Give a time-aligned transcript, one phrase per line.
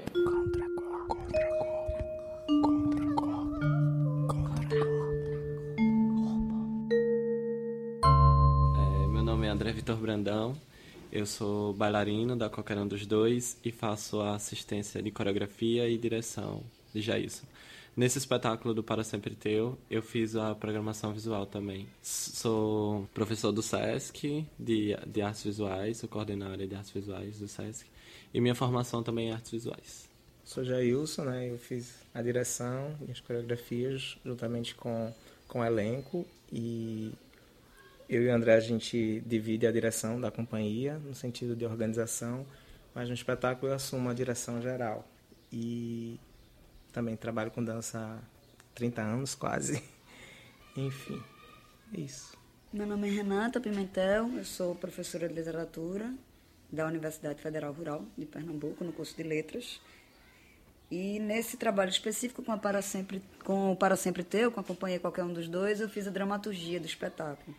[8.76, 10.54] É, meu nome é André Vitor Brandão,
[11.10, 15.98] eu sou bailarino da Qualquer Um dos Dois e faço a assistência de coreografia e
[15.98, 16.62] direção
[16.94, 17.51] de Jailson.
[17.94, 21.86] Nesse espetáculo do Para Sempre Teu, eu fiz a programação visual também.
[22.00, 27.86] Sou professor do SESC de, de artes visuais, sou coordenadora de artes visuais do SESC.
[28.32, 30.08] E minha formação também é artes visuais.
[30.42, 31.50] Sou Jailson, né?
[31.50, 35.12] Eu fiz a direção e as coreografias juntamente com,
[35.46, 36.26] com o elenco.
[36.50, 37.12] E
[38.08, 42.46] eu e o André, a gente divide a direção da companhia no sentido de organização,
[42.94, 45.06] mas no espetáculo eu assumo a direção geral.
[45.52, 46.18] E
[46.92, 48.18] também trabalho com dança há
[48.74, 49.82] 30 anos quase.
[50.76, 51.22] Enfim,
[51.94, 52.36] é isso.
[52.72, 56.12] Meu nome é Renata Pimentel, eu sou professora de literatura
[56.70, 59.80] da Universidade Federal Rural de Pernambuco, no curso de letras.
[60.90, 64.64] E nesse trabalho específico com, a Para Sempre, com o Para Sempre Teu, com a
[64.64, 67.56] companhia Qualquer Um dos Dois, eu fiz a dramaturgia do espetáculo.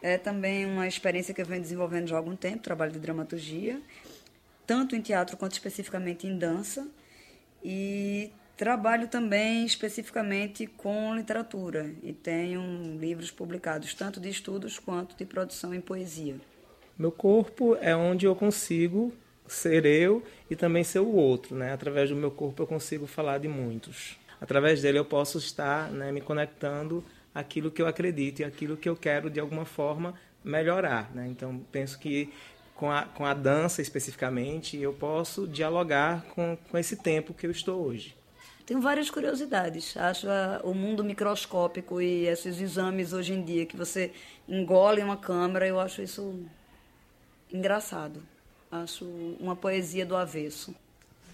[0.00, 3.80] É também uma experiência que eu venho desenvolvendo já há algum tempo, trabalho de dramaturgia,
[4.66, 6.88] tanto em teatro quanto especificamente em dança.
[7.62, 12.62] E Trabalho também especificamente com literatura e tenho
[12.96, 16.36] livros publicados tanto de estudos quanto de produção em poesia.
[16.96, 19.12] Meu corpo é onde eu consigo
[19.48, 21.72] ser eu e também ser o outro, né?
[21.72, 24.16] Através do meu corpo eu consigo falar de muitos.
[24.40, 28.88] Através dele eu posso estar né, me conectando aquilo que eu acredito e aquilo que
[28.88, 30.14] eu quero de alguma forma
[30.44, 31.26] melhorar, né?
[31.26, 32.32] Então penso que
[32.76, 37.50] com a, com a dança especificamente eu posso dialogar com, com esse tempo que eu
[37.50, 38.21] estou hoje.
[38.66, 39.96] Tenho várias curiosidades.
[39.96, 44.12] Acho a, o mundo microscópico e esses exames hoje em dia que você
[44.48, 46.40] engole uma câmera, eu acho isso
[47.52, 48.22] engraçado.
[48.70, 49.04] Acho
[49.38, 50.74] uma poesia do avesso.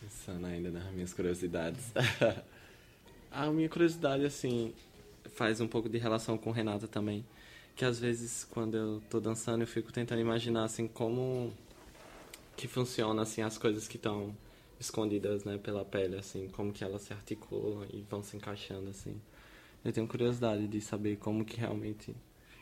[0.00, 1.92] Pensando ainda nas minhas curiosidades.
[3.30, 4.74] a minha curiosidade, assim,
[5.34, 7.24] faz um pouco de relação com Renata também.
[7.76, 11.52] Que às vezes, quando eu tô dançando, eu fico tentando imaginar, assim, como
[12.56, 14.34] que funciona, assim, as coisas que estão
[14.80, 19.20] escondidas, né, pela pele, assim, como que elas se articulam e vão se encaixando, assim.
[19.84, 22.14] Eu tenho curiosidade de saber como que realmente,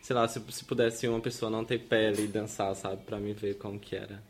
[0.02, 3.32] sei lá, se, se pudesse uma pessoa não ter pele e dançar, sabe, para me
[3.32, 4.22] ver como que era,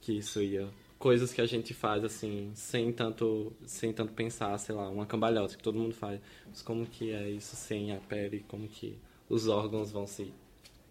[0.00, 0.68] que isso ia,
[0.98, 5.56] coisas que a gente faz assim, sem tanto, sem tanto pensar, sei lá, uma cambalhota
[5.56, 8.98] que todo mundo faz, mas como que é isso sem a pele, como que
[9.28, 10.32] os órgãos vão se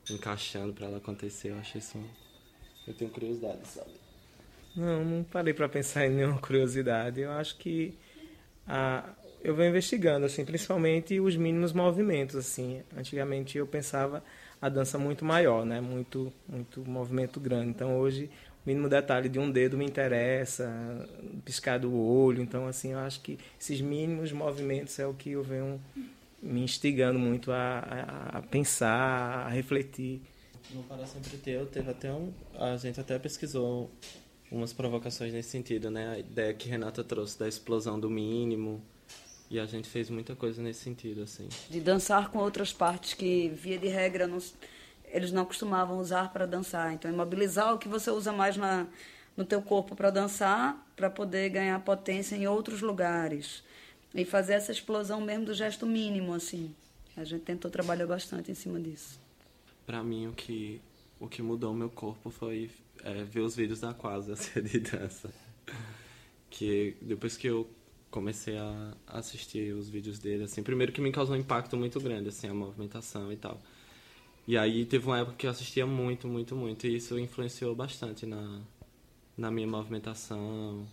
[0.10, 2.04] encaixando para ela acontecer, eu acho isso,
[2.88, 4.05] eu tenho curiosidade, sabe.
[4.76, 7.22] Não, não parei para pensar em nenhuma curiosidade.
[7.22, 7.98] Eu acho que
[8.68, 9.04] a,
[9.44, 12.82] eu venho investigando, assim, principalmente os mínimos movimentos, assim.
[12.98, 14.24] Antigamente eu pensava
[14.62, 15.80] a dança muito maior, né?
[15.80, 17.70] Muito, muito movimento grande.
[17.70, 18.30] Então hoje
[18.66, 21.08] o mínimo detalhe de um dedo me interessa,
[21.46, 22.42] piscar do olho.
[22.42, 25.80] Então assim, eu acho que esses mínimos movimentos é o que eu venho
[26.42, 30.22] me instigando muito a, a, a pensar, a refletir.
[30.74, 33.92] No Para Sempre Teu teve até um, a gente até pesquisou
[34.56, 36.14] umas provocações nesse sentido, né?
[36.14, 38.82] A ideia que Renata trouxe da explosão do mínimo.
[39.50, 41.48] E a gente fez muita coisa nesse sentido, assim.
[41.70, 44.40] De dançar com outras partes que, via de regra, não,
[45.08, 46.94] eles não costumavam usar para dançar.
[46.94, 48.88] Então, imobilizar o que você usa mais na,
[49.38, 53.64] no teu corpo para dançar, para poder ganhar potência em outros lugares.
[54.16, 56.74] E fazer essa explosão mesmo do gesto mínimo, assim.
[57.16, 59.20] A gente tentou trabalhar bastante em cima disso.
[59.86, 60.82] Pra mim, o que,
[61.20, 62.72] o que mudou o meu corpo foi
[63.04, 65.34] é, ver os vídeos da Quase, assim, de dança.
[66.50, 67.70] Que depois que eu
[68.10, 72.30] comecei a assistir os vídeos dele, assim, primeiro que me causou um impacto muito grande,
[72.30, 73.60] assim, a movimentação e tal.
[74.48, 78.26] E aí teve uma época que eu assistia muito, muito, muito, e isso influenciou bastante
[78.26, 78.62] na,
[79.38, 80.86] na minha movimentação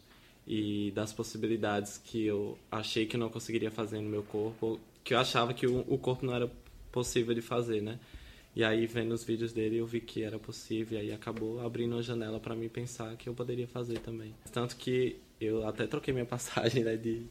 [0.47, 5.15] e das possibilidades que eu achei que eu não conseguiria fazer no meu corpo, que
[5.15, 6.51] eu achava que o, o corpo não era
[6.91, 7.99] possível de fazer, né?
[8.55, 11.93] E aí, vendo os vídeos dele, eu vi que era possível, e aí acabou abrindo
[11.93, 14.35] uma janela para mim pensar que eu poderia fazer também.
[14.53, 17.23] Tanto que eu até troquei minha passagem né, de,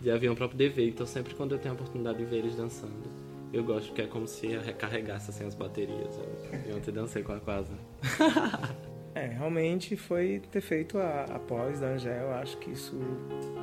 [0.00, 2.56] de avião para poder ver, então sempre quando eu tenho a oportunidade de ver eles
[2.56, 3.10] dançando,
[3.52, 6.18] eu gosto, porque é como se recarregasse assim, as baterias.
[6.66, 7.76] Eu ontem dancei com a Quasa.
[9.16, 12.32] É, realmente foi ter feito a, a pós da Angel.
[12.32, 13.00] Acho que isso,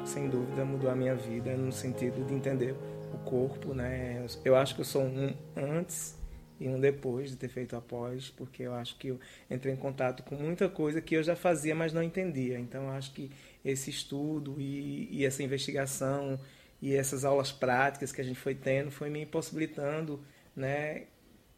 [0.04, 2.74] sem dúvida, mudou a minha vida no sentido de entender
[3.14, 4.26] o corpo, né?
[4.44, 6.18] Eu acho que eu sou um antes
[6.60, 9.20] e um depois de ter feito a pós, porque eu acho que eu
[9.50, 12.60] entrei em contato com muita coisa que eu já fazia, mas não entendia.
[12.60, 13.32] Então, eu acho que
[13.64, 16.40] esse estudo e, e essa investigação
[16.82, 20.22] e essas aulas práticas que a gente foi tendo foi me possibilitando,
[20.56, 21.04] né,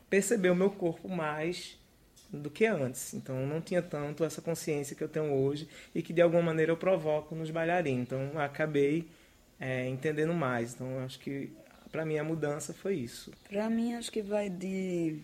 [0.10, 1.80] perceber o meu corpo mais
[2.32, 3.14] do que antes.
[3.14, 6.72] Então não tinha tanto essa consciência que eu tenho hoje e que de alguma maneira
[6.72, 8.04] eu provoco nos bailarinos.
[8.04, 9.08] Então acabei
[9.60, 10.74] é, entendendo mais.
[10.74, 11.52] Então acho que
[11.96, 13.32] para mim a mudança foi isso.
[13.48, 15.22] Para mim acho que vai de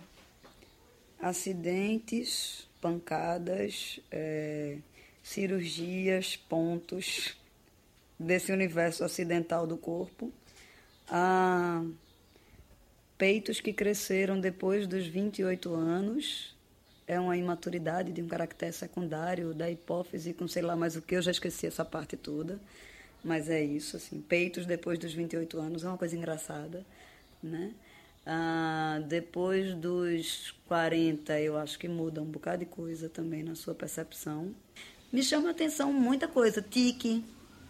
[1.22, 4.78] acidentes, pancadas, é,
[5.22, 7.36] cirurgias, pontos
[8.18, 10.32] desse universo ocidental do corpo,
[11.10, 11.84] a
[13.18, 16.56] peitos que cresceram depois dos 28 anos
[17.06, 21.18] é uma imaturidade de um caractere secundário da hipófise com sei lá mais o que,
[21.18, 22.62] eu já esqueci essa parte toda.
[23.24, 26.86] Mas é isso, assim, peitos depois dos 28 anos é uma coisa engraçada,
[27.42, 27.72] né?
[28.26, 33.76] Ah, depois dos 40, eu acho que muda um bocado de coisa também na sua
[33.76, 34.54] percepção.
[35.12, 37.24] Me chama a atenção muita coisa, tique,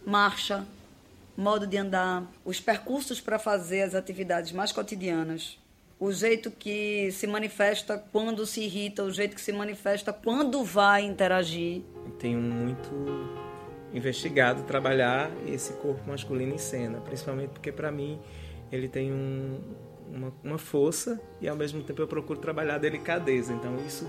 [0.06, 0.66] marcha,
[1.36, 5.58] modo de andar, os percursos para fazer as atividades mais cotidianas
[6.02, 11.04] o jeito que se manifesta quando se irrita, o jeito que se manifesta quando vai
[11.04, 11.84] interagir.
[12.18, 12.90] Tenho muito
[13.94, 18.20] investigado trabalhar esse corpo masculino em cena, principalmente porque para mim
[18.72, 19.60] ele tem um,
[20.10, 23.54] uma, uma, força e ao mesmo tempo eu procuro trabalhar a delicadeza.
[23.54, 24.08] Então isso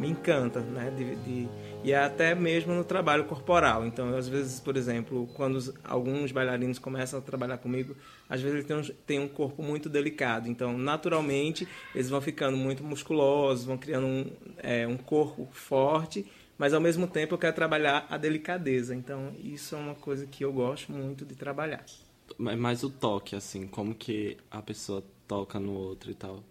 [0.00, 0.90] me encanta, né?
[0.96, 1.48] De, de,
[1.84, 3.86] e é até mesmo no trabalho corporal.
[3.86, 7.94] Então, às vezes, por exemplo, quando os, alguns bailarinos começam a trabalhar comigo,
[8.28, 10.48] às vezes eles têm um, um corpo muito delicado.
[10.48, 14.26] Então, naturalmente, eles vão ficando muito musculosos, vão criando um,
[14.58, 16.26] é, um corpo forte,
[16.60, 18.94] mas ao mesmo tempo eu quero trabalhar a delicadeza.
[18.94, 21.82] Então, isso é uma coisa que eu gosto muito de trabalhar.
[22.36, 26.44] Mas o toque, assim, como que a pessoa toca no outro e tal.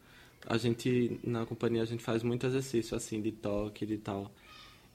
[0.48, 4.32] A gente, na companhia, a gente faz muito exercício, assim, de toque e tal.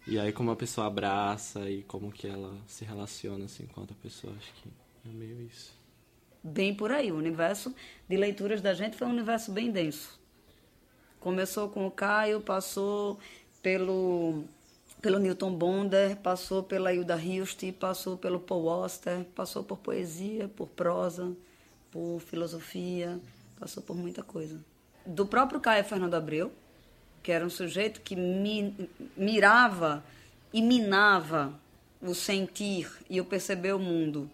[0.04, 3.96] E aí como a pessoa abraça e como que ela se relaciona assim com outra
[4.02, 4.68] pessoa, acho que
[5.08, 5.72] é meio isso.
[6.42, 7.72] Bem por aí, o universo
[8.08, 10.20] de leituras da gente foi um universo bem denso.
[11.20, 13.20] Começou com o Caio, passou
[13.62, 14.44] pelo
[15.04, 20.66] pelo Newton Bonder, passou pela Hilda Hilst, passou pelo Paul Auster, passou por poesia, por
[20.66, 21.30] prosa,
[21.90, 23.20] por filosofia,
[23.60, 24.58] passou por muita coisa.
[25.04, 26.50] Do próprio Caio Fernando Abreu,
[27.22, 30.02] que era um sujeito que mi, mirava
[30.50, 31.52] e minava
[32.00, 34.30] o sentir e o perceber o mundo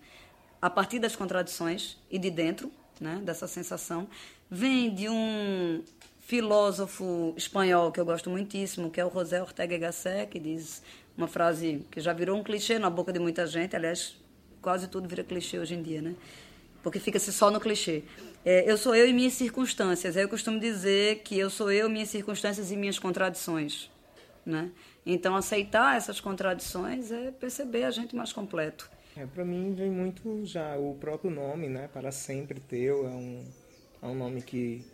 [0.63, 4.07] a partir das contradições e de dentro né, dessa sensação,
[4.49, 5.83] vem de um
[6.31, 10.81] filósofo espanhol que eu gosto muitíssimo, que é o José Ortega Gasset, que diz
[11.19, 14.17] uma frase que já virou um clichê na boca de muita gente, aliás,
[14.63, 16.15] quase tudo vira clichê hoje em dia, né?
[16.85, 18.05] Porque fica-se só no clichê.
[18.45, 20.15] É, eu sou eu e minhas circunstâncias.
[20.15, 23.91] Eu costumo dizer que eu sou eu, minhas circunstâncias e minhas contradições.
[24.47, 24.71] Né?
[25.05, 28.89] Então, aceitar essas contradições é perceber a gente mais completo.
[29.17, 31.89] É, para mim vem muito já o próprio nome, né?
[31.93, 33.45] Para sempre teu é um,
[34.01, 34.85] é um nome que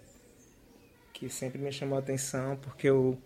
[1.17, 3.19] que sempre me chamou a atenção porque eu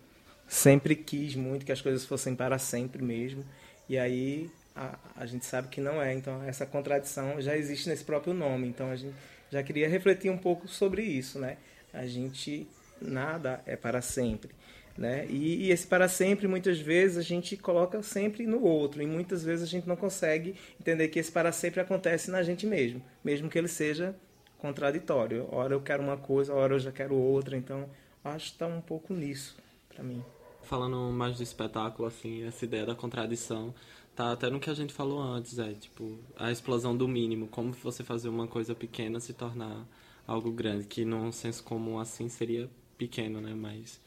[0.47, 3.43] sempre quis muito que as coisas fossem para sempre mesmo.
[3.89, 6.13] E aí a, a gente sabe que não é.
[6.13, 8.69] Então essa contradição já existe nesse próprio nome.
[8.69, 9.13] Então a gente
[9.51, 11.57] já queria refletir um pouco sobre isso, né?
[11.93, 12.65] A gente
[13.01, 14.51] nada é para sempre,
[14.97, 15.25] né?
[15.27, 19.43] E, e, esse para sempre muitas vezes a gente coloca sempre no outro e muitas
[19.43, 23.49] vezes a gente não consegue entender que esse para sempre acontece na gente mesmo, mesmo
[23.49, 24.15] que ele seja
[24.61, 25.47] contraditório.
[25.51, 27.57] Ora eu quero uma coisa, ora eu já quero outra.
[27.57, 27.89] Então
[28.23, 29.57] acho que está um pouco nisso
[29.89, 30.23] para mim.
[30.61, 33.73] Falando mais do espetáculo, assim, essa ideia da contradição
[34.15, 37.73] tá até no que a gente falou antes, é tipo a explosão do mínimo, como
[37.73, 39.85] você fazer uma coisa pequena se tornar
[40.27, 43.53] algo grande, que num senso comum assim seria pequeno, né?
[43.55, 43.99] Mas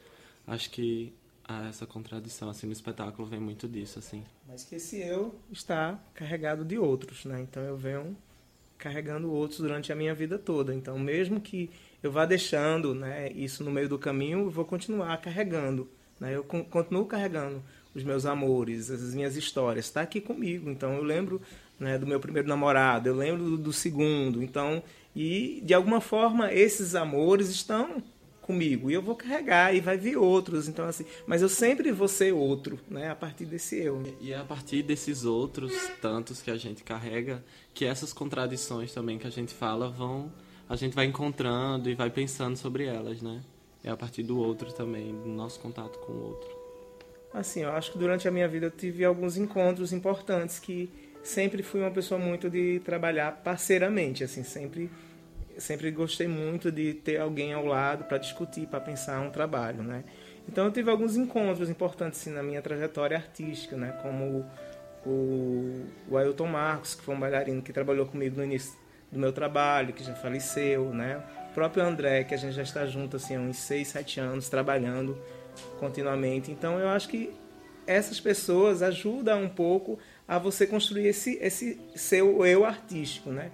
[0.47, 1.13] acho que
[1.69, 4.23] essa contradição assim no espetáculo vem muito disso, assim.
[4.47, 7.41] Mas que esse eu está carregado de outros, né?
[7.41, 8.15] Então eu venho
[8.77, 10.73] carregando outros durante a minha vida toda.
[10.73, 11.69] Então mesmo que
[12.03, 15.89] eu vá deixando, né, isso no meio do caminho, eu vou continuar carregando,
[16.19, 16.35] né?
[16.35, 17.63] Eu continuo carregando
[17.93, 20.69] os meus amores, as minhas histórias, está aqui comigo.
[20.69, 21.41] Então eu lembro
[21.79, 24.43] né, do meu primeiro namorado, eu lembro do, do segundo.
[24.43, 24.83] Então
[25.15, 28.03] e de alguma forma esses amores estão
[28.45, 28.91] comigo.
[28.91, 30.67] E eu vou carregar e vai vir outros.
[30.67, 34.03] Então assim mas eu sempre vou ser outro né a partir desse eu.
[34.21, 39.17] E é a partir desses outros tantos que a gente carrega que essas contradições também
[39.17, 40.31] que a gente fala vão
[40.69, 43.41] a gente vai encontrando e vai pensando sobre elas né?
[43.83, 46.49] É a partir do outro também do nosso contato com o outro.
[47.33, 50.89] Assim eu acho que durante a minha vida eu tive alguns encontros importantes que
[51.23, 54.91] sempre fui uma pessoa muito de trabalhar parceiramente assim sempre
[55.57, 60.03] sempre gostei muito de ter alguém ao lado para discutir, para pensar um trabalho, né?
[60.47, 63.97] Então eu tive alguns encontros importantes assim, na minha trajetória artística, né?
[64.01, 64.45] Como
[65.05, 68.77] o, o Ailton Marcos, que foi um bailarino que trabalhou comigo no início
[69.11, 71.23] do meu trabalho, que já faleceu, né?
[71.51, 74.49] O próprio André, que a gente já está junto assim, há uns 6, 7 anos,
[74.49, 75.17] trabalhando
[75.79, 76.51] continuamente.
[76.51, 77.33] Então eu acho que
[77.87, 83.51] essas pessoas ajudam um pouco a você construir esse, esse seu eu artístico, né?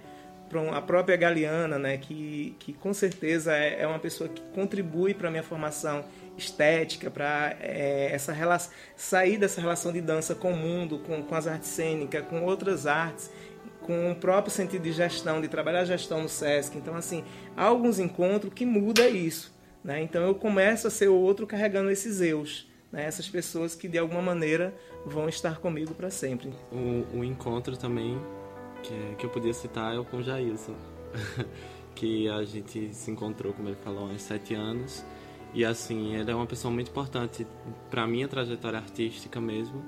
[0.72, 5.28] A própria Galeana, né, que, que com certeza é, é uma pessoa que contribui para
[5.28, 6.04] a minha formação
[6.36, 11.34] estética, para é, essa relação, sair dessa relação de dança com o mundo, com, com
[11.34, 13.30] as artes cênicas, com outras artes,
[13.82, 16.76] com o próprio sentido de gestão, de trabalhar a gestão no SESC.
[16.76, 17.24] Então, assim,
[17.56, 19.54] há alguns encontros que muda isso.
[19.82, 20.02] Né?
[20.02, 22.70] Então, eu começo a ser o outro carregando esses eus.
[22.90, 23.04] Né?
[23.04, 26.52] Essas pessoas que, de alguma maneira, vão estar comigo para sempre.
[26.70, 28.20] O, o encontro também
[28.82, 30.74] que, que eu podia citar é o com Jailson,
[31.94, 35.04] que a gente se encontrou, como ele falou, há uns sete anos.
[35.54, 37.46] E assim, ele é uma pessoa muito importante
[37.90, 39.84] para minha trajetória artística mesmo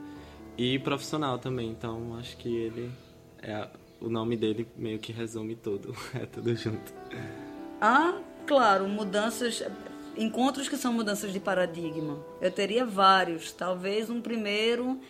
[0.59, 1.71] e profissional também.
[1.71, 2.91] Então, acho que ele
[3.43, 3.69] é
[4.01, 6.93] o nome dele meio que resume tudo, é tudo junto.
[7.81, 9.63] Ah, claro, mudanças,
[10.17, 12.19] encontros que são mudanças de paradigma.
[12.41, 15.01] Eu teria vários, talvez um primeiro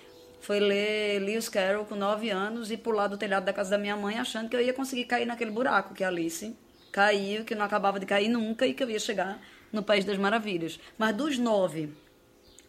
[0.44, 3.96] foi ler Lewis Carroll com 9 anos e pular do telhado da casa da minha
[3.96, 6.54] mãe achando que eu ia conseguir cair naquele buraco que a Alice
[6.92, 9.40] caiu, que não acabava de cair nunca e que eu ia chegar
[9.72, 10.78] no País das Maravilhas.
[10.98, 11.88] Mas dos 9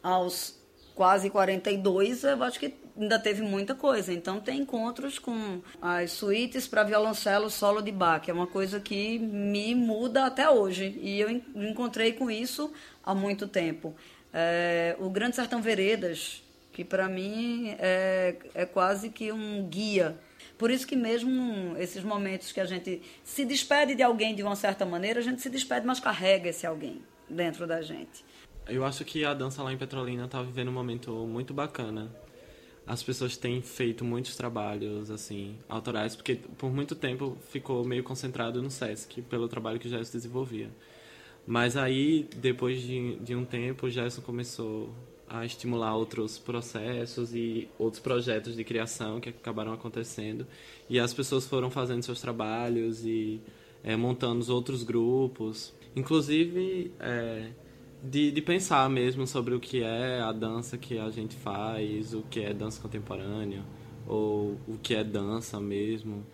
[0.01, 0.57] aos
[0.95, 4.13] quase 42, eu acho que ainda teve muita coisa.
[4.13, 9.19] Então tem encontros com as suítes para violoncelo solo de Bach, é uma coisa que
[9.19, 10.97] me muda até hoje.
[11.01, 12.71] E eu encontrei com isso
[13.03, 13.93] há muito tempo.
[14.33, 16.44] É, o Grande Sertão Veredas,
[16.75, 20.19] que para mim é, é quase que um guia.
[20.57, 24.57] Por isso que mesmo esses momentos que a gente se despede de alguém de uma
[24.57, 28.25] certa maneira, a gente se despede, mas carrega esse alguém dentro da gente.
[28.67, 32.13] Eu acho que a dança lá em Petrolina está vivendo um momento muito bacana.
[32.85, 38.61] As pessoas têm feito muitos trabalhos assim autorais, porque por muito tempo ficou meio concentrado
[38.61, 40.69] no SESC, pelo trabalho que o Gerson desenvolvia.
[41.47, 44.93] Mas aí, depois de, de um tempo, o Gerson começou
[45.27, 50.45] a estimular outros processos e outros projetos de criação que acabaram acontecendo.
[50.89, 53.41] E as pessoas foram fazendo seus trabalhos e
[53.83, 55.73] é, montando os outros grupos.
[55.95, 57.49] Inclusive, é,
[58.03, 62.21] de, de pensar mesmo sobre o que é a dança que a gente faz, o
[62.23, 63.63] que é dança contemporânea,
[64.07, 66.25] ou o que é dança mesmo.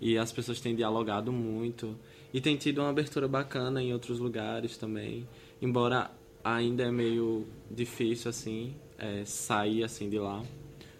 [0.00, 1.96] E as pessoas têm dialogado muito.
[2.32, 5.28] E tem tido uma abertura bacana em outros lugares também.
[5.60, 6.10] Embora
[6.44, 10.42] ainda é meio difícil assim é, sair assim de lá,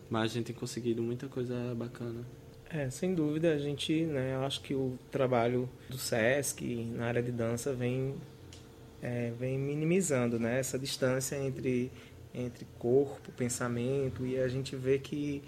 [0.08, 2.24] mas a gente tem conseguido muita coisa bacana.
[2.72, 7.20] É, sem dúvida, a gente, né, eu acho que o trabalho do SESC na área
[7.20, 8.14] de dança vem,
[9.02, 11.90] é, vem minimizando né, essa distância entre,
[12.32, 15.42] entre corpo, pensamento, e a gente vê que,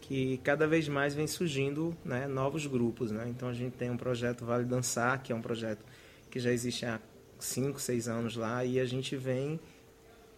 [0.00, 3.10] que cada vez mais vem surgindo né, novos grupos.
[3.10, 3.26] Né?
[3.28, 5.84] Então a gente tem um projeto Vale Dançar, que é um projeto
[6.30, 7.00] que já existe há
[7.44, 9.60] cinco, seis anos lá e a gente vem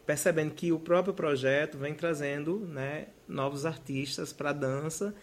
[0.06, 5.14] percebendo que o próprio projeto vem trazendo né, novos artistas para a dança,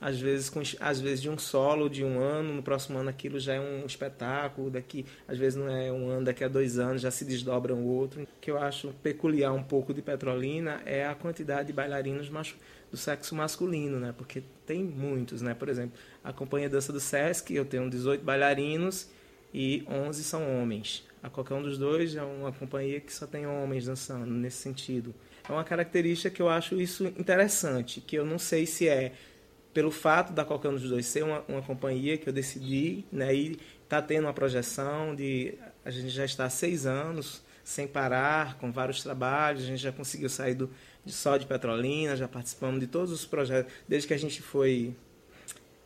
[0.00, 3.38] às vezes, com, às vezes de um solo de um ano, no próximo ano aquilo
[3.38, 7.02] já é um espetáculo, daqui às vezes não é um ano, daqui a dois anos
[7.02, 8.22] já se desdobra um outro.
[8.22, 12.28] O que eu acho peculiar um pouco de Petrolina é a quantidade de bailarinos
[12.90, 14.12] do sexo masculino, né?
[14.16, 15.40] porque tem muitos.
[15.40, 15.54] Né?
[15.54, 19.08] Por exemplo, a Companhia Dança do Sesc, eu tenho 18 bailarinos
[19.54, 23.46] e 11 são homens a qualquer um dos dois é uma companhia que só tem
[23.46, 25.14] homens dançando nesse sentido.
[25.48, 29.12] É uma característica que eu acho isso interessante, que eu não sei se é
[29.72, 33.34] pelo fato da qualquer um dos dois ser uma, uma companhia que eu decidi, né,
[33.34, 38.58] e tá tendo uma projeção de a gente já está há seis anos sem parar,
[38.58, 40.68] com vários trabalhos, a gente já conseguiu sair do,
[41.04, 44.94] de só de Petrolina, já participamos de todos os projetos, desde que a gente foi,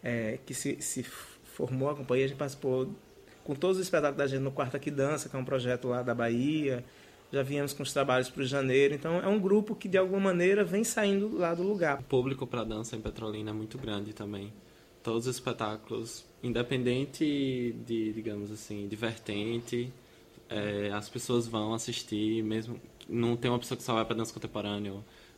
[0.03, 2.95] é, que se, se formou a companhia, a gente participou
[3.47, 6.03] com todos os espetáculos da gente no Quarto Aqui Dança, que é um projeto lá
[6.03, 6.85] da Bahia,
[7.33, 10.21] já viemos com os trabalhos para o janeiro, então é um grupo que de alguma
[10.21, 12.01] maneira vem saindo lá do lugar.
[12.01, 14.53] O público para dança em Petrolina é muito grande também.
[15.03, 19.93] Todos os espetáculos, independente de, digamos assim, de vertente,
[20.49, 24.35] é, as pessoas vão assistir, mesmo não tem uma pessoa que só vai para dança
[24.35, 24.93] contemporânea.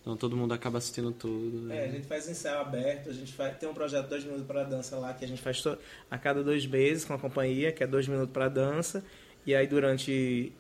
[0.09, 1.71] Então todo mundo acaba assistindo tudo.
[1.71, 4.65] É, a gente faz ensaio aberto, a gente faz, tem um projeto Dois Minutos para
[4.65, 5.63] Dança lá, que a gente faz
[6.11, 9.05] a cada dois meses com a companhia, que é Dois Minutos para Dança.
[9.45, 10.51] E aí durante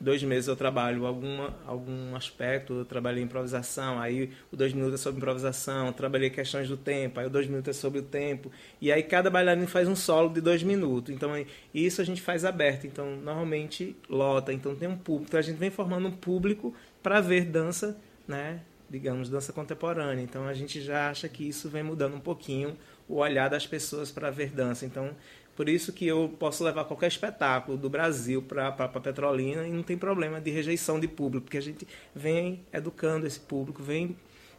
[0.00, 5.02] dois meses eu trabalho alguma, algum aspecto, eu trabalhei improvisação, aí o dois minutos é
[5.02, 8.90] sobre improvisação, trabalhei questões do tempo, aí o dois minutos é sobre o tempo, e
[8.90, 11.30] aí cada bailarino faz um solo de dois minutos, então
[11.74, 15.56] isso a gente faz aberto, então normalmente lota, então tem um público, então a gente
[15.56, 17.96] vem formando um público para ver dança,
[18.26, 22.76] né, digamos, dança contemporânea, então a gente já acha que isso vem mudando um pouquinho
[23.08, 25.14] o olhar das pessoas para ver dança, então
[25.56, 29.96] por isso que eu posso levar qualquer espetáculo do Brasil para Petrolina e não tem
[29.96, 34.16] problema de rejeição de público, porque a gente vem educando esse público, vem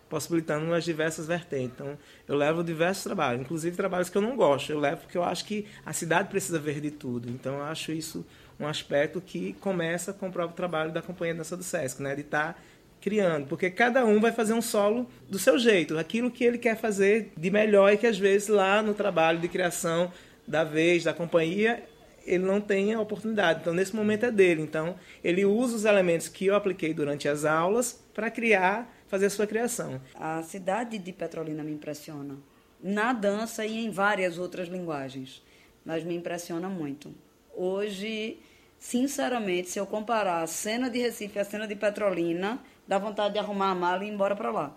[0.10, 1.72] possibilitando umas diversas vertentes.
[1.75, 4.72] Então, eu levo diversos trabalhos, inclusive trabalhos que eu não gosto.
[4.72, 7.29] Eu levo porque eu acho que a cidade precisa ver de tudo.
[7.29, 8.25] Então, eu acho isso
[8.58, 12.15] um aspecto que começa com o próprio trabalho da Companhia Dança do Sesc, né?
[12.15, 12.60] de estar tá
[13.05, 16.75] criando, porque cada um vai fazer um solo do seu jeito, aquilo que ele quer
[16.75, 20.12] fazer de melhor e que às vezes lá no trabalho de criação
[20.47, 21.83] da vez, da companhia,
[22.25, 23.59] ele não tem a oportunidade.
[23.62, 24.63] Então, nesse momento é dele.
[24.63, 29.29] Então, ele usa os elementos que eu apliquei durante as aulas para criar, fazer a
[29.29, 30.01] sua criação.
[30.15, 32.35] A cidade de Petrolina me impressiona.
[32.81, 35.43] Na dança e em várias outras linguagens.
[35.85, 37.13] Mas me impressiona muito.
[37.55, 38.39] Hoje,
[38.79, 43.39] sinceramente, se eu comparar a cena de Recife a cena de Petrolina, dá vontade de
[43.39, 44.75] arrumar a mala e ir embora para lá.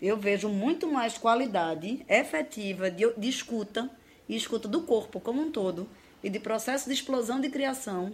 [0.00, 3.90] Eu vejo muito mais qualidade efetiva de, de escuta
[4.28, 5.88] e escuta do corpo como um todo
[6.22, 8.12] e de processo de explosão de criação.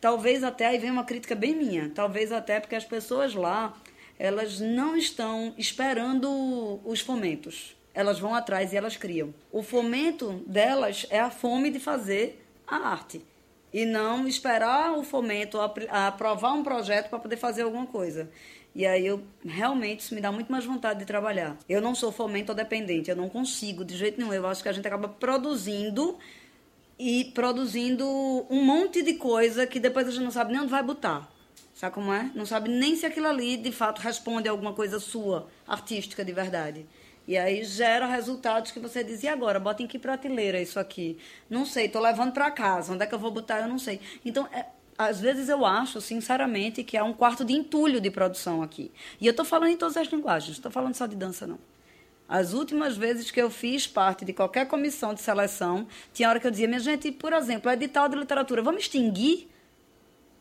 [0.00, 3.76] Talvez até aí vem uma crítica bem minha, talvez até porque as pessoas lá,
[4.18, 7.76] elas não estão esperando os fomentos.
[7.92, 9.34] Elas vão atrás e elas criam.
[9.50, 13.20] O fomento delas é a fome de fazer a arte
[13.72, 18.30] e não esperar o fomento aprovar um projeto para poder fazer alguma coisa.
[18.74, 21.56] E aí eu realmente isso me dá muito mais vontade de trabalhar.
[21.68, 24.32] Eu não sou fomento dependente, eu não consigo de jeito nenhum.
[24.32, 26.18] Eu acho que a gente acaba produzindo
[26.98, 28.06] e produzindo
[28.48, 31.28] um monte de coisa que depois a gente não sabe nem onde vai botar.
[31.74, 32.30] Sabe como é?
[32.34, 36.32] Não sabe nem se aquilo ali de fato responde a alguma coisa sua, artística de
[36.32, 36.86] verdade.
[37.30, 39.60] E aí gera resultados que você diz, e agora?
[39.60, 41.16] Bota em que prateleira isso aqui?
[41.48, 42.92] Não sei, estou levando para casa.
[42.92, 43.60] Onde é que eu vou botar?
[43.60, 44.00] Eu não sei.
[44.24, 44.66] Então, é,
[44.98, 48.90] às vezes eu acho, sinceramente, que há um quarto de entulho de produção aqui.
[49.20, 51.60] E eu estou falando em todas as linguagens, não estou falando só de dança, não.
[52.28, 56.48] As últimas vezes que eu fiz parte de qualquer comissão de seleção, tinha hora que
[56.48, 59.48] eu dizia, minha gente, por exemplo, edital de literatura, vamos extinguir?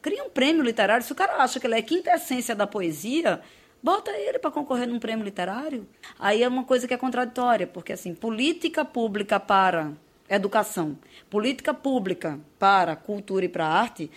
[0.02, 1.06] Cria um prêmio literário.
[1.06, 3.44] Se o cara acha que ele é quintessência da poesia,
[3.82, 5.88] bota ele para concorrer num prêmio literário.
[6.18, 9.92] Aí é uma coisa que é contraditória, porque assim, política pública para
[10.30, 10.98] educação,
[11.30, 14.12] política pública para cultura e para arte,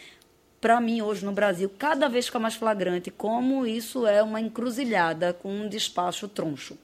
[0.61, 5.33] para mim, hoje no Brasil, cada vez fica mais flagrante como isso é uma encruzilhada
[5.33, 6.79] com um despacho troncho,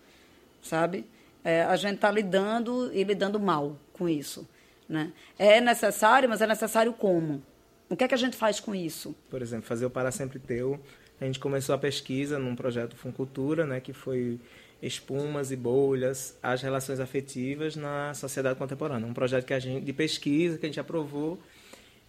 [0.60, 1.04] sabe?
[1.44, 4.48] É, a gente está lidando e lidando mal com isso.
[4.88, 5.12] Né?
[5.38, 7.40] É necessário, mas é necessário como?
[7.88, 9.14] O que é que a gente faz com isso?
[9.30, 10.80] Por exemplo, fazer o Para Sempre Teu.
[11.20, 14.38] A gente começou a pesquisa num projeto Funcultura, né, que foi
[14.82, 19.06] espumas e bolhas, as relações afetivas na sociedade contemporânea.
[19.06, 21.38] Um projeto que a gente, de pesquisa que a gente aprovou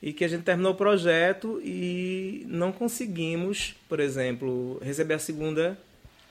[0.02, 5.78] e que a gente terminou o projeto e não conseguimos, por exemplo, receber a segunda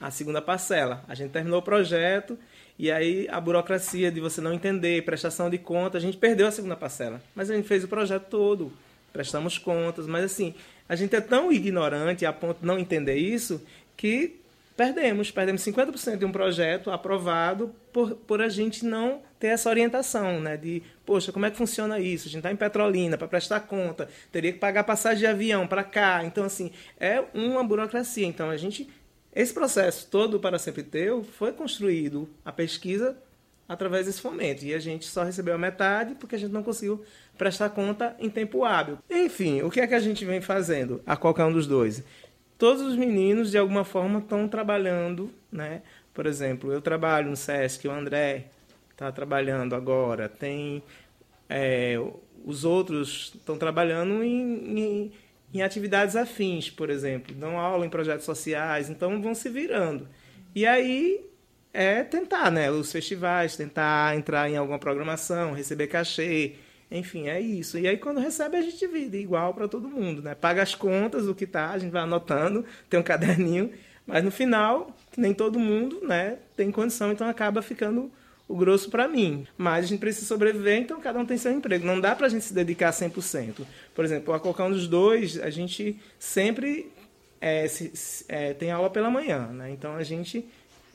[0.00, 1.04] a segunda parcela.
[1.08, 2.38] A gente terminou o projeto
[2.78, 6.52] e aí a burocracia de você não entender, prestação de conta, a gente perdeu a
[6.52, 7.20] segunda parcela.
[7.34, 8.72] Mas a gente fez o projeto todo,
[9.12, 10.54] prestamos contas, mas assim,
[10.88, 13.62] a gente é tão ignorante a ponto de não entender isso
[13.96, 14.40] que
[14.76, 20.40] perdemos, perdemos 50% de um projeto aprovado por, por a gente não ter essa orientação,
[20.40, 20.56] né?
[20.56, 22.28] De, poxa, como é que funciona isso?
[22.28, 25.82] A gente está em Petrolina para prestar conta, teria que pagar passagem de avião para
[25.82, 26.24] cá.
[26.24, 28.24] Então, assim, é uma burocracia.
[28.24, 28.88] Então, a gente,
[29.34, 33.16] esse processo todo para sempre teu foi construído, a pesquisa
[33.68, 34.64] através desse fomento.
[34.64, 37.04] E a gente só recebeu a metade porque a gente não conseguiu
[37.36, 38.98] prestar conta em tempo hábil.
[39.10, 42.02] Enfim, o que é que a gente vem fazendo a qualquer um dos dois?
[42.56, 45.82] Todos os meninos, de alguma forma, estão trabalhando, né?
[46.12, 48.46] Por exemplo, eu trabalho no SESC, o André
[48.90, 50.82] está trabalhando agora, tem
[51.48, 51.96] é,
[52.44, 55.12] os outros estão trabalhando em, em,
[55.54, 60.08] em, atividades afins, por exemplo, dão aula em projetos sociais, então vão se virando.
[60.52, 61.27] E aí
[61.72, 62.70] é tentar, né?
[62.70, 66.54] Os festivais, tentar entrar em alguma programação, receber cachê,
[66.90, 67.78] enfim, é isso.
[67.78, 70.34] E aí quando recebe a gente divide igual para todo mundo, né?
[70.34, 73.70] Paga as contas, o que tá, a gente vai anotando, tem um caderninho,
[74.06, 78.10] mas no final nem todo mundo, né, tem condição, então acaba ficando
[78.46, 79.46] o grosso para mim.
[79.56, 81.86] Mas a gente precisa sobreviver, então cada um tem seu emprego.
[81.86, 83.66] Não dá para a gente se dedicar 100%.
[83.94, 86.90] Por exemplo, a qualquer um dos dois, a gente sempre
[87.40, 89.70] é, se, é, tem aula pela manhã, né?
[89.70, 90.46] Então a gente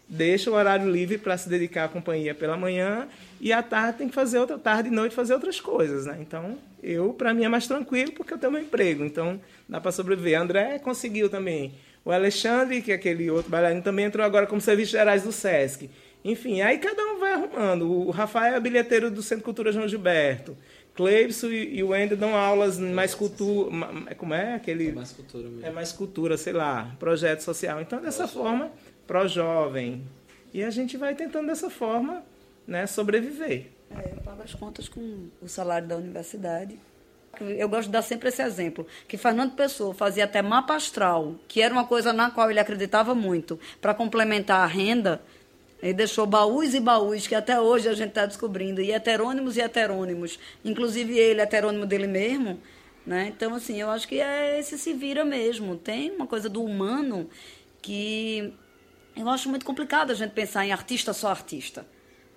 [0.07, 3.07] deixa o horário livre para se dedicar à companhia pela manhã
[3.39, 6.17] e à tarde tem que fazer outra tarde e noite fazer outras coisas, né?
[6.19, 9.91] Então, eu para mim é mais tranquilo porque eu tenho meu emprego, então dá para
[9.91, 10.39] sobreviver.
[10.39, 11.73] André conseguiu também.
[12.05, 15.89] O Alexandre, que é aquele outro bailarino, também entrou agora como serviço gerais do SESC.
[16.23, 17.89] Enfim, aí cada um vai arrumando.
[17.89, 20.55] O Rafael é bilheteiro do Centro Cultura João Gilberto.
[20.95, 23.71] Cleibson e, o Wender dão aulas mais cultura.
[24.15, 24.89] Como é aquele?
[24.89, 25.65] É mais cultura mesmo.
[25.65, 27.81] É mais cultura, sei lá, projeto social.
[27.81, 28.71] Então, dessa forma,
[29.07, 30.03] pró-jovem.
[30.53, 32.23] E a gente vai tentando dessa forma
[32.67, 33.67] né, sobreviver.
[33.91, 36.79] É, eu pago as contas com o salário da universidade.
[37.39, 41.61] Eu gosto de dar sempre esse exemplo, que Fernando Pessoa fazia até mapa astral, que
[41.63, 45.19] era uma coisa na qual ele acreditava muito, para complementar a renda.
[45.81, 49.61] Ele deixou baús e baús que até hoje a gente está descobrindo, e heterônimos e
[49.61, 52.59] heterônimos, inclusive ele, heterônimo dele mesmo.
[53.05, 53.33] Né?
[53.35, 55.75] Então, assim, eu acho que é esse se vira mesmo.
[55.75, 57.27] Tem uma coisa do humano
[57.81, 58.53] que
[59.15, 61.85] eu acho muito complicado a gente pensar em artista só artista.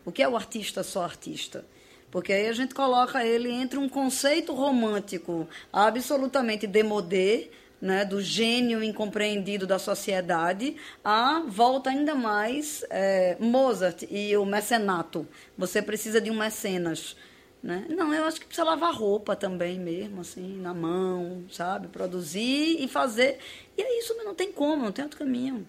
[0.05, 1.65] O que é o artista só artista?
[2.11, 7.49] Porque aí a gente coloca ele entre um conceito romântico absolutamente demodé,
[7.81, 15.27] né, do gênio incompreendido da sociedade, a volta ainda mais é, Mozart e o mecenato.
[15.59, 17.17] Você precisa de um mecenas.
[17.63, 17.85] Né?
[17.89, 21.89] Não, eu acho que precisa lavar roupa também mesmo, assim, na mão, sabe?
[21.89, 23.39] Produzir e fazer.
[23.77, 25.67] E é isso, não tem como, não tem outro caminho.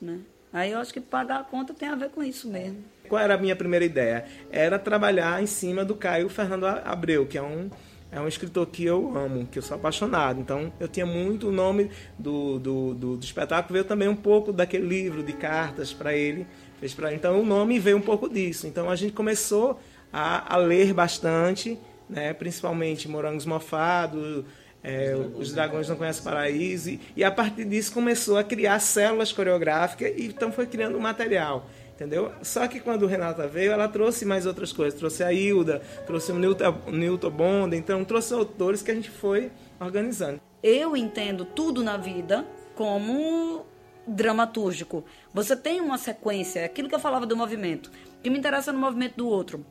[0.00, 0.20] Né?
[0.52, 2.82] Aí eu acho que pagar a conta tem a ver com isso mesmo.
[3.08, 4.24] Qual era a minha primeira ideia?
[4.50, 7.70] Era trabalhar em cima do Caio Fernando Abreu, que é um,
[8.10, 10.40] é um escritor que eu amo, que eu sou apaixonado.
[10.40, 14.52] Então eu tinha muito o nome do, do, do, do espetáculo, veio também um pouco
[14.52, 16.46] daquele livro de cartas para ele.
[16.80, 18.66] Fez pra, então o nome veio um pouco disso.
[18.66, 19.80] Então a gente começou
[20.12, 24.44] a, a ler bastante, né, principalmente Morangos Mofados,
[24.82, 26.90] é, os dragões não conhecem o paraíso.
[26.90, 31.00] E, e, a partir disso começou a criar células coreográficas e então foi criando um
[31.00, 31.68] material.
[31.94, 32.32] Entendeu?
[32.42, 34.98] Só que quando Renata veio, ela trouxe mais outras coisas.
[34.98, 39.50] Trouxe a Hilda, trouxe o Newton, Newton Bond, então trouxe autores que a gente foi
[39.80, 40.40] organizando.
[40.62, 43.66] Eu entendo tudo na vida como
[44.06, 45.04] dramatúrgico.
[45.34, 47.90] Você tem uma sequência, aquilo que eu falava do movimento,
[48.22, 49.66] que me interessa no movimento do outro.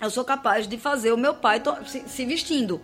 [0.00, 1.60] Eu sou capaz de fazer o meu pai
[2.06, 2.80] se vestindo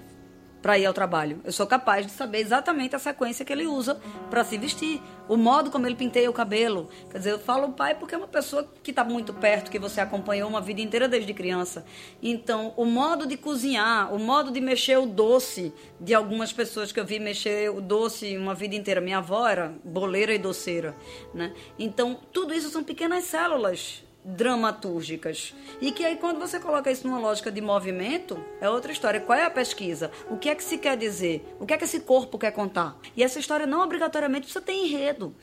[0.62, 1.40] para ir ao trabalho.
[1.44, 5.36] Eu sou capaz de saber exatamente a sequência que ele usa para se vestir, o
[5.36, 6.88] modo como ele penteia o cabelo.
[7.10, 10.00] Quer dizer, eu falo pai porque é uma pessoa que está muito perto, que você
[10.00, 11.84] acompanhou uma vida inteira desde criança.
[12.22, 17.00] Então, o modo de cozinhar, o modo de mexer o doce de algumas pessoas que
[17.00, 19.00] eu vi mexer o doce uma vida inteira.
[19.00, 20.94] Minha avó era boleira e doceira,
[21.34, 21.52] né?
[21.78, 25.54] Então, tudo isso são pequenas células dramatúrgicas.
[25.80, 29.20] E que aí, quando você coloca isso numa lógica de movimento, é outra história.
[29.20, 30.10] Qual é a pesquisa?
[30.28, 31.56] O que é que se quer dizer?
[31.58, 32.96] O que é que esse corpo quer contar?
[33.16, 35.34] E essa história não obrigatoriamente precisa ter enredo.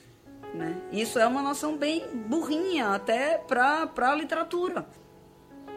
[0.53, 0.75] Né?
[0.91, 4.87] Isso é uma noção bem burrinha, até para a literatura.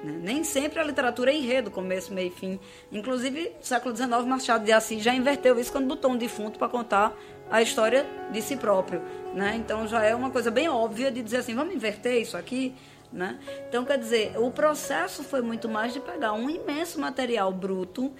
[0.04, 0.18] Né?
[0.22, 2.58] Nem sempre a literatura é enredo, começo, meio e fim.
[2.90, 7.14] Inclusive, século XIX, Machado de Assis já inverteu isso quando botou um defunto para contar
[7.50, 9.02] a história de si próprio.
[9.34, 9.56] Né?
[9.56, 12.74] Então já é uma coisa bem óbvia de dizer assim, vamos inverter isso aqui.
[13.12, 13.38] Né?
[13.68, 18.12] Então, quer dizer, o processo foi muito mais de pegar um imenso material bruto,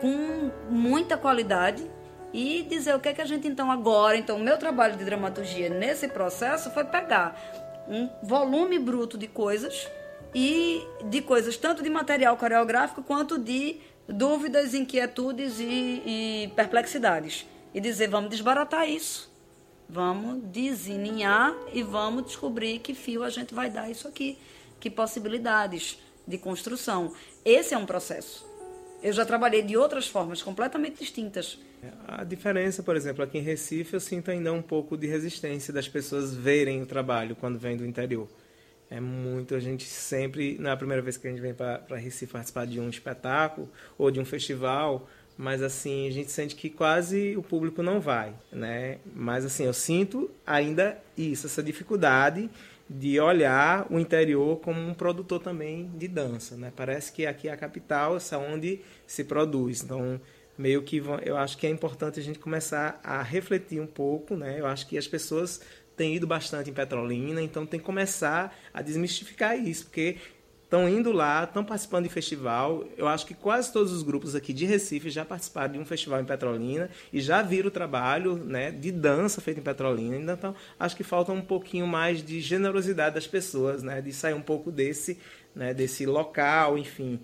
[0.00, 1.84] com muita qualidade,
[2.32, 5.04] e dizer o que é que a gente então agora, então o meu trabalho de
[5.04, 7.36] dramaturgia nesse processo foi pegar
[7.88, 9.88] um volume bruto de coisas
[10.32, 17.80] e de coisas tanto de material coreográfico quanto de dúvidas, inquietudes e, e perplexidades e
[17.80, 19.30] dizer vamos desbaratar isso
[19.92, 24.38] Vamos desenhar e vamos descobrir que fio a gente vai dar isso aqui,
[24.78, 27.12] que possibilidades de construção.
[27.44, 28.48] Esse é um processo.
[29.02, 31.58] Eu já trabalhei de outras formas completamente distintas.
[32.06, 35.88] A diferença, por exemplo, aqui em Recife, eu sinto ainda um pouco de resistência das
[35.88, 38.28] pessoas verem o trabalho quando vem do interior.
[38.88, 42.32] É muito, a gente sempre, não é primeira vez que a gente vem para Recife
[42.32, 45.08] participar de um espetáculo ou de um festival,
[45.40, 48.98] mas assim, a gente sente que quase o público não vai, né?
[49.16, 52.50] Mas assim, eu sinto ainda isso, essa dificuldade
[52.86, 56.70] de olhar o interior como um produtor também de dança, né?
[56.76, 59.82] Parece que aqui é a capital, essa onde se produz.
[59.82, 60.20] Então,
[60.58, 64.60] meio que eu acho que é importante a gente começar a refletir um pouco, né?
[64.60, 65.62] Eu acho que as pessoas
[65.96, 70.18] têm ido bastante em Petrolina, então tem que começar a desmistificar isso, porque
[70.70, 72.84] estão indo lá, estão participando de festival.
[72.96, 76.20] Eu acho que quase todos os grupos aqui de Recife já participaram de um festival
[76.20, 80.32] em Petrolina e já viram o trabalho né, de dança feito em Petrolina.
[80.32, 84.40] Então, acho que falta um pouquinho mais de generosidade das pessoas, né, de sair um
[84.40, 85.18] pouco desse,
[85.56, 87.18] né, desse local, enfim,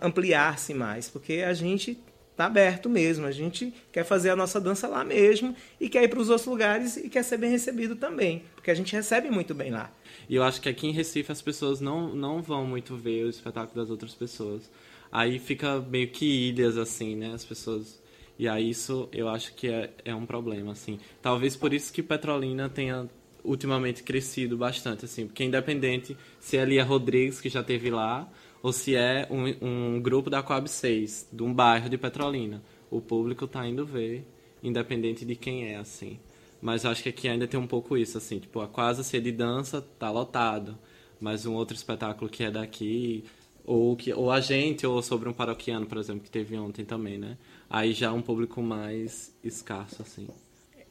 [0.00, 1.98] ampliar-se mais, porque a gente
[2.30, 3.26] está aberto mesmo.
[3.26, 6.46] A gente quer fazer a nossa dança lá mesmo e quer ir para os outros
[6.46, 9.90] lugares e quer ser bem recebido também, porque a gente recebe muito bem lá.
[10.28, 13.30] E eu acho que aqui em Recife as pessoas não, não vão muito ver o
[13.30, 14.70] espetáculo das outras pessoas.
[15.12, 17.32] Aí fica meio que ilhas, assim, né?
[17.34, 18.02] As pessoas.
[18.38, 20.98] E aí isso eu acho que é, é um problema, assim.
[21.22, 23.08] Talvez por isso que Petrolina tenha
[23.44, 25.26] ultimamente crescido bastante, assim.
[25.26, 28.28] Porque independente se é Lia Rodrigues, que já teve lá,
[28.62, 32.62] ou se é um, um grupo da Coab 6, de um bairro de Petrolina.
[32.90, 34.26] O público tá indo ver,
[34.62, 36.18] independente de quem é, assim.
[36.64, 39.30] Mas acho que aqui ainda tem um pouco isso, assim, tipo, a quase ser de
[39.30, 40.78] dança tá lotado.
[41.20, 43.22] Mas um outro espetáculo que é daqui,
[43.66, 47.18] ou, que, ou a gente, ou sobre um paroquiano, por exemplo, que teve ontem também,
[47.18, 47.36] né?
[47.68, 50.26] Aí já é um público mais escasso, assim.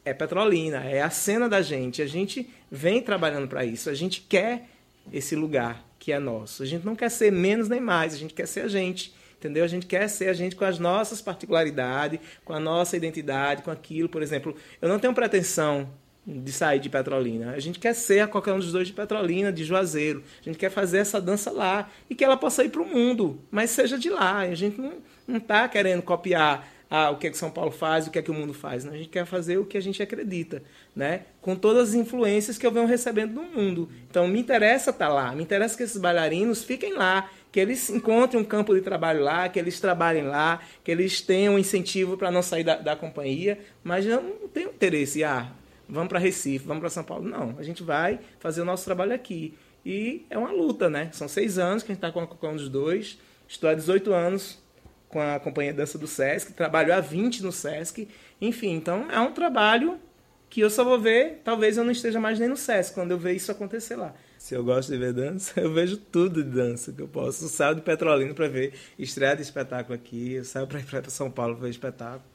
[0.06, 2.04] É Petrolina, é a cena da gente.
[2.04, 3.90] A gente vem trabalhando para isso.
[3.90, 4.70] A gente quer
[5.12, 6.62] esse lugar que é nosso.
[6.62, 9.12] A gente não quer ser menos nem mais, a gente quer ser a gente.
[9.44, 9.66] Entendeu?
[9.66, 13.70] A gente quer ser a gente com as nossas particularidades, com a nossa identidade, com
[13.70, 14.08] aquilo.
[14.08, 15.90] Por exemplo, eu não tenho pretensão
[16.26, 17.52] de sair de Petrolina.
[17.52, 20.24] A gente quer ser qualquer um dos dois de Petrolina, de Juazeiro.
[20.40, 23.42] A gente quer fazer essa dança lá e que ela possa ir para o mundo,
[23.52, 24.38] mas seja de lá.
[24.38, 24.80] A gente
[25.28, 26.66] não está querendo copiar
[27.12, 28.86] o que é que São Paulo faz, o que é que o mundo faz.
[28.86, 30.62] Não, a gente quer fazer o que a gente acredita,
[30.96, 31.24] né?
[31.42, 33.90] Com todas as influências que eu venho recebendo do mundo.
[34.10, 37.88] Então, me interessa estar tá lá, me interessa que esses bailarinos fiquem lá, que eles
[37.92, 42.32] encontrem um campo de trabalho lá, que eles trabalhem lá, que eles tenham incentivo para
[42.32, 45.52] não sair da, da, companhia, mas não tenho interesse, ah,
[45.88, 47.30] vamos para Recife, vamos para São Paulo.
[47.30, 49.54] Não, a gente vai fazer o nosso trabalho aqui.
[49.86, 51.10] E é uma luta, né?
[51.12, 53.20] São seis anos que a gente está com qualquer um dos dois.
[53.48, 54.58] Estou há 18 anos
[55.08, 58.08] com a Companhia Dança do Sesc, trabalho há 20 no Sesc,
[58.42, 60.00] enfim, então é um trabalho
[60.50, 63.18] que eu só vou ver, talvez eu não esteja mais nem no Sesc quando eu
[63.20, 64.16] ver isso acontecer lá.
[64.44, 67.46] Se eu gosto de ver dança, eu vejo tudo de dança que eu posso.
[67.46, 71.56] Eu saio de Petrolina para ver estreia de espetáculo aqui, eu saio para São Paulo
[71.56, 72.26] para ver espetáculo.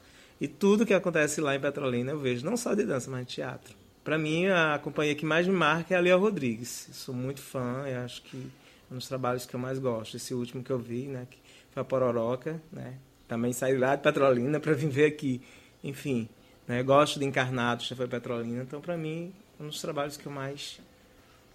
[0.40, 3.34] E tudo que acontece lá em Petrolina eu vejo, não só de dança, mas de
[3.34, 3.76] teatro.
[4.02, 6.86] Para mim, a companhia que mais me marca é a Lia Rodrigues.
[6.88, 8.38] Eu sou muito fã, eu acho que
[8.90, 10.16] é um dos trabalhos que eu mais gosto.
[10.16, 11.36] Esse último que eu vi, né, que
[11.72, 12.94] foi a Pororoca, né?
[13.28, 15.42] Também saí lá de Petrolina para vir ver aqui.
[15.84, 16.26] Enfim,
[16.66, 16.82] né?
[16.82, 20.32] Gosto de Encarnados, já foi Petrolina, então para mim é um dos trabalhos que eu
[20.32, 20.80] mais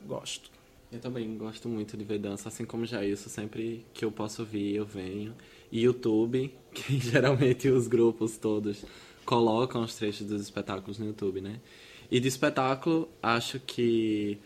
[0.05, 0.51] gosto.
[0.91, 4.45] Eu também gosto muito de ver dança, assim como já isso, sempre que eu posso
[4.45, 5.33] vir, eu venho.
[5.71, 8.85] E YouTube, que geralmente os grupos todos
[9.25, 11.59] colocam os trechos dos espetáculos no YouTube, né?
[12.11, 14.37] E de espetáculo, acho que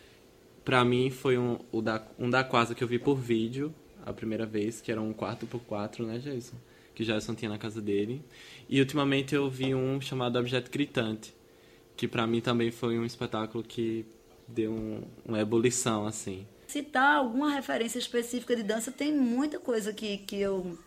[0.64, 3.74] para mim foi um, o da, um da Quasa que eu vi por vídeo,
[4.06, 6.56] a primeira vez, que era um 4x4, né, Jason?
[6.96, 8.24] Que Jason tinha na casa dele.
[8.70, 11.34] E ultimamente eu vi um chamado Objeto Gritante,
[11.98, 14.06] que para mim também foi um espetáculo que
[14.48, 16.48] deu um, uma ebulição, assim.
[16.68, 20.78] Citar alguma referência específica de dança, tem muita coisa que, que eu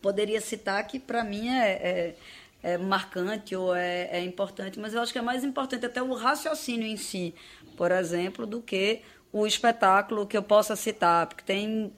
[0.00, 2.16] poderia citar que para mim é, é,
[2.62, 6.12] é, marcante ou é, é importante, mas eu acho que é mais importante até o
[6.12, 7.34] raciocínio em si,
[7.76, 9.00] por exemplo, do que
[9.32, 11.92] o espetáculo que eu possa citar, porque tem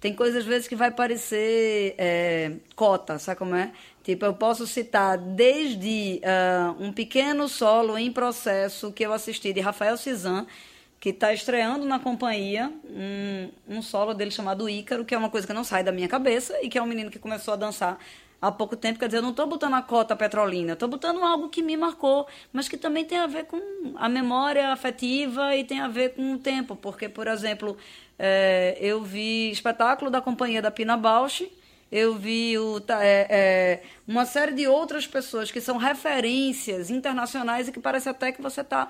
[0.00, 3.72] tem coisas às vezes que vai parecer é, cota, sabe como é?
[4.08, 9.60] Tipo, eu posso citar desde uh, um pequeno solo em processo que eu assisti de
[9.60, 10.46] Rafael Cizan,
[10.98, 15.46] que está estreando na companhia um, um solo dele chamado Ícaro, que é uma coisa
[15.46, 17.98] que não sai da minha cabeça e que é um menino que começou a dançar
[18.40, 18.98] há pouco tempo.
[18.98, 22.26] Quer dizer, eu não estou botando a cota petrolina, estou botando algo que me marcou,
[22.50, 23.60] mas que também tem a ver com
[23.94, 26.74] a memória afetiva e tem a ver com o tempo.
[26.74, 27.76] Porque, por exemplo,
[28.18, 31.46] é, eu vi espetáculo da companhia da Pina Bausch,
[31.90, 37.72] eu vi o, é, é, uma série de outras pessoas que são referências internacionais e
[37.72, 38.88] que parece até que você está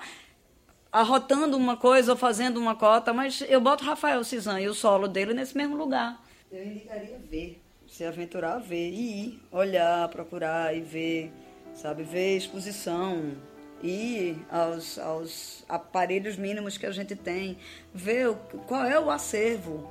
[0.91, 5.07] arrotando uma coisa ou fazendo uma cota, mas eu boto Rafael Cizan e o solo
[5.07, 6.21] dele nesse mesmo lugar.
[6.51, 11.31] Eu indicaria ver, se aventurar a ver e ir, olhar, procurar e ver,
[11.75, 13.35] sabe, ver exposição,
[13.83, 17.57] ir aos, aos aparelhos mínimos que a gente tem,
[17.93, 19.89] ver o, qual é o acervo,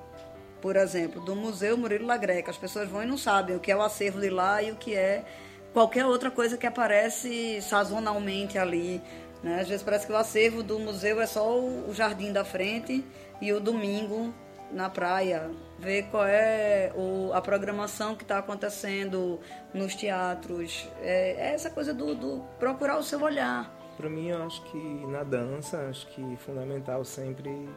[0.60, 2.50] por exemplo, do Museu Murilo Lagreca.
[2.50, 4.76] As pessoas vão e não sabem o que é o acervo de lá e o
[4.76, 5.24] que é
[5.72, 9.00] qualquer outra coisa que aparece sazonalmente ali.
[9.42, 9.60] Né?
[9.60, 13.04] Às vezes parece que o acervo do museu é só o jardim da frente
[13.40, 14.34] e o domingo
[14.72, 15.50] na praia.
[15.78, 19.38] Ver qual é o, a programação que está acontecendo
[19.72, 20.88] nos teatros.
[21.00, 23.72] É, é essa coisa do, do procurar o seu olhar.
[23.96, 27.68] Para mim, eu acho que na dança, acho que fundamental sempre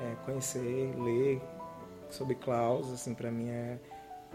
[0.00, 1.40] é conhecer, ler
[2.14, 2.92] sobre Klaus.
[2.92, 3.78] Assim, para mim é,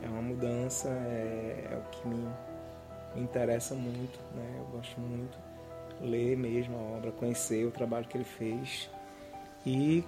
[0.01, 2.27] é uma mudança, é, é o que me,
[3.15, 4.55] me interessa muito, né?
[4.59, 5.37] Eu gosto muito
[6.01, 8.89] ler mesmo a obra, conhecer o trabalho que ele fez.
[9.65, 10.03] E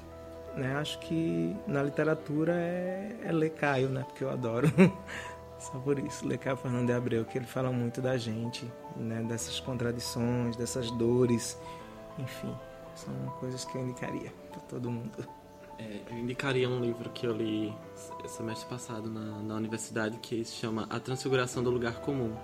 [0.55, 4.03] né, acho que na literatura é, é ler Caio, né?
[4.03, 4.71] Porque eu adoro.
[5.59, 9.23] Só por isso, ler Caio Fernando de Abreu, que ele fala muito da gente, né?
[9.23, 11.57] Dessas contradições, dessas dores,
[12.19, 12.53] enfim.
[12.95, 15.27] São coisas que eu indicaria para todo mundo.
[15.77, 17.73] É, eu indicaria um livro que eu li
[18.27, 22.35] semestre passado na, na universidade que se chama A Transfiguração do Lugar Comum,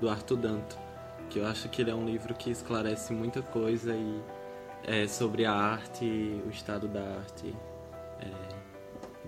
[0.00, 0.90] do Arthur Danto
[1.30, 4.20] que eu acho que ele é um livro que esclarece muita coisa e
[4.84, 7.54] é, sobre a arte, o estado da arte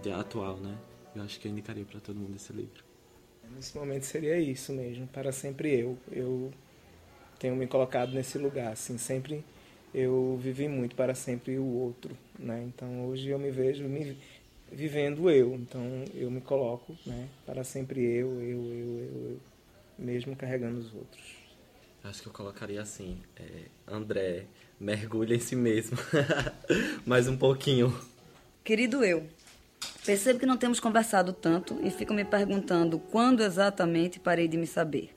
[0.05, 0.77] é, atual, né?
[1.15, 2.83] Eu acho que eu indicaria para todo mundo esse livro.
[3.55, 5.97] Nesse momento seria isso mesmo, para sempre eu.
[6.11, 6.53] Eu
[7.39, 9.45] tenho me colocado nesse lugar, assim, sempre
[9.95, 12.65] eu vivi muito para sempre o outro, né?
[12.67, 14.17] Então hoje eu me vejo me
[14.71, 15.83] vivendo eu, então
[16.15, 17.29] eu me coloco, né?
[17.45, 19.41] Para sempre eu, eu, eu, eu, eu
[19.99, 21.43] mesmo carregando os outros.
[22.03, 24.47] Acho que eu colocaria assim, é, André,
[24.81, 25.97] mergulha em si mesmo.
[27.07, 27.97] Mais um pouquinho.
[28.65, 29.29] Querido eu,
[30.05, 34.67] percebo que não temos conversado tanto e fico me perguntando quando exatamente parei de me
[34.67, 35.15] saber.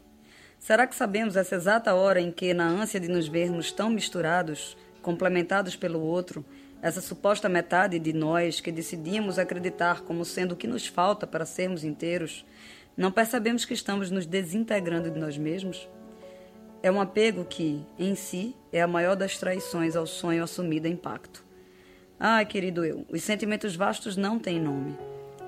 [0.60, 4.76] Será que sabemos essa exata hora em que, na ânsia de nos vermos tão misturados,
[5.02, 6.44] complementados pelo outro,
[6.82, 11.46] essa suposta metade de nós que decidimos acreditar como sendo o que nos falta para
[11.46, 12.46] sermos inteiros,
[12.98, 15.88] não percebemos que estamos nos desintegrando de nós mesmos?
[16.82, 20.96] É um apego que, em si, é a maior das traições ao sonho assumido em
[20.96, 21.44] pacto.
[22.20, 24.96] Ai, querido eu, os sentimentos vastos não têm nome.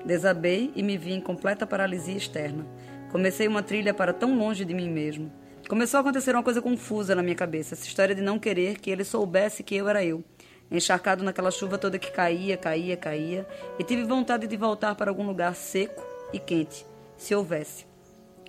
[0.04, 2.66] Desabei e me vi em completa paralisia externa.
[3.10, 5.32] Comecei uma trilha para tão longe de mim mesmo.
[5.66, 8.90] Começou a acontecer uma coisa confusa na minha cabeça, essa história de não querer que
[8.90, 10.22] ele soubesse que eu era eu.
[10.70, 13.46] Encharcado naquela chuva toda que caía, caía, caía,
[13.78, 16.84] e tive vontade de voltar para algum lugar seco e quente,
[17.16, 17.86] se houvesse.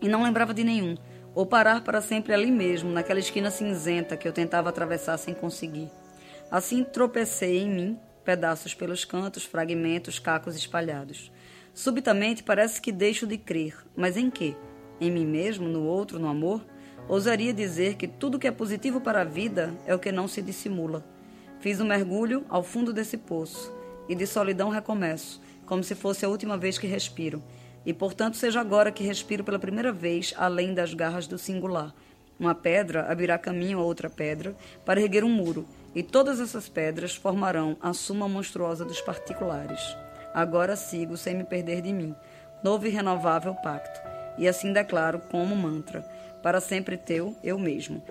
[0.01, 0.97] E não lembrava de nenhum,
[1.33, 5.89] ou parar para sempre ali mesmo, naquela esquina cinzenta que eu tentava atravessar sem conseguir.
[6.51, 11.31] Assim tropecei em mim, pedaços pelos cantos, fragmentos, cacos espalhados.
[11.73, 14.55] Subitamente parece que deixo de crer, mas em quê?
[14.99, 16.65] Em mim mesmo, no outro, no amor?
[17.07, 20.41] Ousaria dizer que tudo que é positivo para a vida é o que não se
[20.41, 21.03] dissimula.
[21.59, 23.73] Fiz um mergulho ao fundo desse poço
[24.07, 27.43] e de solidão recomeço, como se fosse a última vez que respiro
[27.85, 31.93] e portanto seja agora que respiro pela primeira vez além das garras do singular.
[32.39, 34.55] Uma pedra abrirá caminho a outra pedra
[34.85, 39.81] para erguer um muro, e todas essas pedras formarão a suma monstruosa dos particulares.
[40.33, 42.15] Agora sigo sem me perder de mim,
[42.61, 43.99] novo e renovável pacto,
[44.37, 46.03] e assim declaro como mantra:
[46.41, 48.01] para sempre teu, eu mesmo.